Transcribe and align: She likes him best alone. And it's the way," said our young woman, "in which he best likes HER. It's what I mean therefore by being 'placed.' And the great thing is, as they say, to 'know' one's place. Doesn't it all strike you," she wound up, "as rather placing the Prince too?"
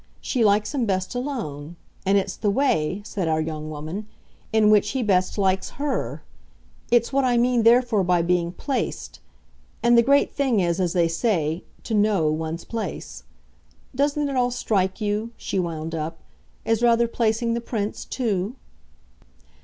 She 0.19 0.43
likes 0.43 0.73
him 0.73 0.87
best 0.87 1.13
alone. 1.13 1.75
And 2.07 2.17
it's 2.17 2.35
the 2.35 2.49
way," 2.49 3.03
said 3.05 3.27
our 3.27 3.39
young 3.39 3.69
woman, 3.69 4.07
"in 4.51 4.71
which 4.71 4.93
he 4.93 5.03
best 5.03 5.37
likes 5.37 5.73
HER. 5.77 6.23
It's 6.89 7.13
what 7.13 7.23
I 7.23 7.37
mean 7.37 7.61
therefore 7.61 8.03
by 8.03 8.23
being 8.23 8.51
'placed.' 8.51 9.19
And 9.83 9.95
the 9.95 10.01
great 10.01 10.33
thing 10.33 10.59
is, 10.59 10.79
as 10.79 10.93
they 10.93 11.07
say, 11.07 11.65
to 11.83 11.93
'know' 11.93 12.31
one's 12.31 12.65
place. 12.65 13.25
Doesn't 13.93 14.27
it 14.27 14.35
all 14.35 14.49
strike 14.49 15.01
you," 15.01 15.33
she 15.37 15.59
wound 15.59 15.93
up, 15.93 16.17
"as 16.65 16.81
rather 16.81 17.07
placing 17.07 17.53
the 17.53 17.61
Prince 17.61 18.03
too?" 18.03 18.55